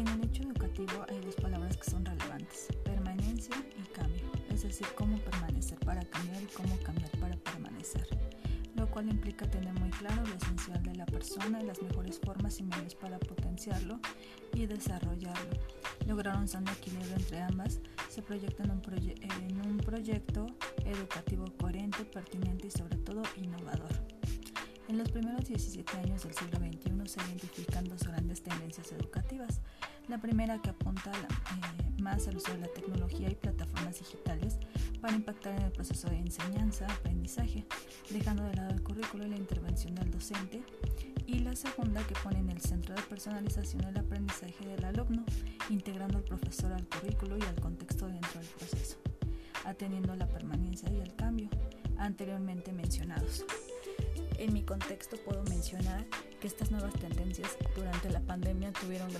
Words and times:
En 0.00 0.08
el 0.08 0.24
hecho 0.24 0.44
educativo 0.44 1.04
hay 1.10 1.20
dos 1.20 1.34
palabras 1.34 1.76
que 1.76 1.90
son 1.90 2.02
relevantes, 2.06 2.68
permanencia 2.84 3.54
y 3.78 3.86
cambio, 3.92 4.32
es 4.48 4.62
decir, 4.62 4.86
cómo 4.94 5.18
permanecer 5.18 5.78
para 5.80 6.00
cambiar 6.00 6.42
y 6.42 6.46
cómo 6.46 6.74
cambiar 6.78 7.10
para 7.18 7.36
permanecer, 7.36 8.06
lo 8.76 8.90
cual 8.90 9.10
implica 9.10 9.44
tener 9.50 9.74
muy 9.74 9.90
claro 9.90 10.24
lo 10.24 10.34
esencial 10.36 10.82
de 10.84 10.94
la 10.94 11.04
persona 11.04 11.62
y 11.62 11.66
las 11.66 11.82
mejores 11.82 12.18
formas 12.18 12.58
y 12.60 12.62
medios 12.62 12.94
para 12.94 13.18
potenciarlo 13.18 14.00
y 14.54 14.64
desarrollarlo. 14.64 15.60
Lograr 16.06 16.38
un 16.38 16.48
sano 16.48 16.72
equilibrio 16.72 17.16
entre 17.16 17.42
ambas 17.42 17.80
se 18.08 18.22
proyecta 18.22 18.62
en 18.62 18.70
un 18.70 19.76
proyecto 19.84 20.46
educativo 20.86 21.44
coherente, 21.60 22.06
pertinente 22.06 22.68
y 22.68 22.70
sobre 22.70 22.96
todo 22.96 23.22
innovador. 23.36 23.90
En 24.90 24.98
los 24.98 25.08
primeros 25.08 25.44
17 25.44 25.98
años 25.98 26.24
del 26.24 26.34
siglo 26.34 26.58
XXI 26.58 27.06
se 27.06 27.20
identifican 27.20 27.84
dos 27.84 28.02
grandes 28.02 28.42
tendencias 28.42 28.90
educativas. 28.90 29.60
La 30.08 30.18
primera 30.18 30.60
que 30.60 30.70
apunta 30.70 31.12
eh, 31.12 32.02
más 32.02 32.26
al 32.26 32.38
uso 32.38 32.50
de 32.50 32.58
la 32.58 32.66
tecnología 32.66 33.30
y 33.30 33.36
plataformas 33.36 34.00
digitales 34.00 34.58
para 35.00 35.14
impactar 35.14 35.54
en 35.54 35.62
el 35.62 35.70
proceso 35.70 36.10
de 36.10 36.18
enseñanza-aprendizaje, 36.18 37.64
dejando 38.10 38.42
de 38.42 38.56
lado 38.56 38.70
el 38.70 38.82
currículo 38.82 39.28
y 39.28 39.30
la 39.30 39.36
intervención 39.36 39.94
del 39.94 40.10
docente. 40.10 40.60
Y 41.24 41.38
la 41.38 41.54
segunda 41.54 42.04
que 42.04 42.16
pone 42.24 42.40
en 42.40 42.50
el 42.50 42.60
centro 42.60 42.96
de 42.96 43.02
personalización 43.02 43.84
el 43.84 43.96
aprendizaje 43.96 44.66
del 44.66 44.84
alumno, 44.84 45.24
integrando 45.68 46.18
al 46.18 46.24
profesor 46.24 46.72
al 46.72 46.88
currículo 46.88 47.38
y 47.38 47.42
al 47.42 47.60
contexto 47.60 48.08
dentro 48.08 48.40
del 48.40 48.48
proceso, 48.48 48.96
atendiendo 49.64 50.16
la 50.16 50.26
permanencia 50.26 50.90
y 50.90 50.98
el 50.98 51.14
cambio 51.14 51.48
anteriormente 51.96 52.72
mencionados. 52.72 53.44
En 54.40 54.54
mi 54.54 54.62
contexto 54.62 55.18
puedo 55.18 55.42
mencionar 55.44 56.06
que 56.40 56.46
estas 56.46 56.70
nuevas 56.70 56.94
tendencias 56.94 57.58
durante 57.76 58.08
la 58.08 58.20
pandemia 58.20 58.72
tuvieron 58.72 59.10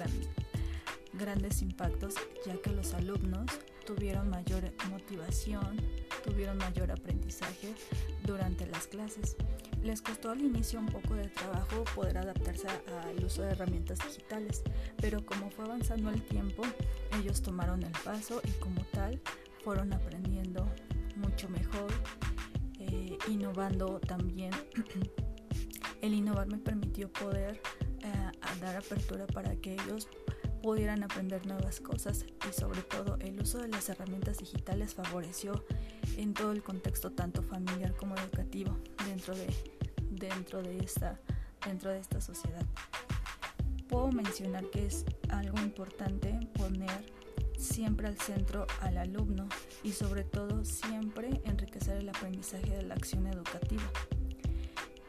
grandes 1.12 1.60
impactos 1.60 2.14
ya 2.46 2.56
que 2.62 2.70
los 2.70 2.94
alumnos 2.94 3.44
tuvieron 3.84 4.30
mayor 4.30 4.72
motivación, 4.88 5.76
tuvieron 6.24 6.56
mayor 6.56 6.90
aprendizaje 6.90 7.74
durante 8.24 8.66
las 8.66 8.86
clases. 8.86 9.36
Les 9.82 10.00
costó 10.00 10.30
al 10.30 10.40
inicio 10.40 10.80
un 10.80 10.86
poco 10.86 11.12
de 11.12 11.28
trabajo 11.28 11.84
poder 11.94 12.16
adaptarse 12.16 12.68
al 12.68 13.22
uso 13.22 13.42
de 13.42 13.50
herramientas 13.50 13.98
digitales, 13.98 14.62
pero 15.02 15.26
como 15.26 15.50
fue 15.50 15.66
avanzando 15.66 16.08
el 16.08 16.22
tiempo, 16.22 16.62
ellos 17.20 17.42
tomaron 17.42 17.82
el 17.82 17.92
paso 18.04 18.40
y 18.42 18.52
como 18.52 18.82
tal 18.86 19.20
fueron 19.62 19.92
aprendiendo 19.92 20.66
mucho 21.16 21.50
mejor 21.50 21.92
innovando 23.30 24.00
también. 24.00 24.52
el 26.02 26.14
innovar 26.14 26.46
me 26.46 26.58
permitió 26.58 27.12
poder 27.12 27.60
eh, 28.02 28.30
dar 28.60 28.76
apertura 28.76 29.26
para 29.26 29.56
que 29.56 29.74
ellos 29.74 30.08
pudieran 30.62 31.02
aprender 31.02 31.46
nuevas 31.46 31.80
cosas 31.80 32.24
y 32.48 32.52
sobre 32.52 32.82
todo 32.82 33.16
el 33.20 33.40
uso 33.40 33.58
de 33.58 33.68
las 33.68 33.88
herramientas 33.88 34.38
digitales 34.38 34.94
favoreció 34.94 35.64
en 36.16 36.34
todo 36.34 36.52
el 36.52 36.62
contexto 36.62 37.12
tanto 37.12 37.42
familiar 37.42 37.94
como 37.96 38.14
educativo 38.16 38.76
dentro 39.06 39.34
de, 39.34 39.46
dentro 40.10 40.62
de, 40.62 40.78
esta, 40.78 41.18
dentro 41.66 41.90
de 41.90 42.00
esta 42.00 42.20
sociedad. 42.20 42.64
Puedo 43.88 44.12
mencionar 44.12 44.68
que 44.70 44.86
es 44.86 45.04
algo 45.30 45.58
importante 45.60 46.38
poner 46.54 47.12
siempre 47.60 48.08
al 48.08 48.18
centro 48.18 48.66
al 48.80 48.96
alumno 48.96 49.48
y 49.82 49.92
sobre 49.92 50.24
todo 50.24 50.64
siempre 50.64 51.40
enriquecer 51.44 51.98
el 51.98 52.08
aprendizaje 52.08 52.70
de 52.70 52.82
la 52.82 52.94
acción 52.94 53.26
educativa. 53.26 53.82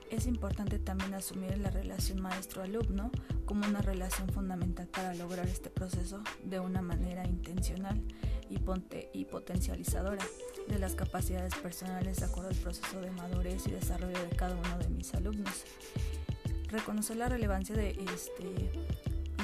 Es 0.10 0.28
importante 0.28 0.78
también 0.78 1.14
asumir 1.14 1.58
la 1.58 1.72
relación 1.72 2.22
maestro-alumno 2.22 3.12
como 3.46 3.66
una 3.66 3.82
relación 3.82 4.28
fundamental 4.28 4.88
para 4.88 5.14
lograr 5.16 5.48
este 5.48 5.70
proceso 5.70 6.22
de 6.44 6.60
una 6.60 6.82
manera 6.82 7.26
intencional 7.26 8.02
y, 8.50 8.60
y 9.14 9.26
potencializadora 9.26 10.24
de 10.68 10.80
las 10.80 10.96
capacidades 10.96 11.56
personales 11.56 12.20
de 12.20 12.26
acuerdo 12.26 12.50
al 12.50 12.58
proceso 12.58 13.00
de 13.00 13.10
madurez 13.12 13.66
y 13.68 13.72
desarrollo 13.72 14.20
de 14.20 14.36
cada 14.36 14.56
uno 14.56 14.78
de 14.80 14.90
mis 14.90 15.14
alumnos. 15.14 15.64
Reconocer 16.68 17.16
la 17.16 17.30
relevancia 17.30 17.76
de, 17.76 17.92
este, 17.92 18.72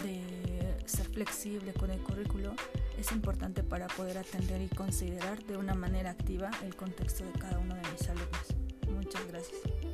de 0.03 0.83
ser 0.85 1.07
flexible 1.07 1.73
con 1.73 1.91
el 1.91 1.99
currículo 2.01 2.53
es 2.97 3.11
importante 3.11 3.63
para 3.63 3.87
poder 3.87 4.17
atender 4.17 4.61
y 4.61 4.69
considerar 4.69 5.43
de 5.45 5.57
una 5.57 5.75
manera 5.75 6.11
activa 6.11 6.49
el 6.63 6.75
contexto 6.75 7.23
de 7.23 7.31
cada 7.33 7.59
uno 7.59 7.75
de 7.75 7.81
mis 7.91 8.09
alumnos. 8.09 8.55
Muchas 8.89 9.27
gracias. 9.27 9.86